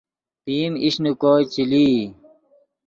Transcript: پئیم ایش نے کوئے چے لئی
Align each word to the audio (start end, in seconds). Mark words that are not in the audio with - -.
پئیم 0.43 0.73
ایش 0.83 0.95
نے 1.03 1.11
کوئے 1.21 1.43
چے 1.53 1.63
لئی 1.71 1.93